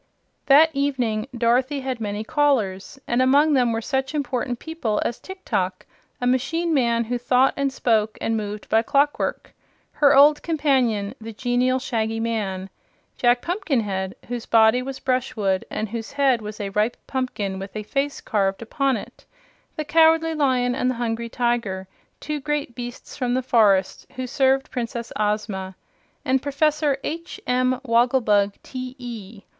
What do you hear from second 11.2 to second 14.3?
the genial Shaggy Man; Jack Pumpkinhead,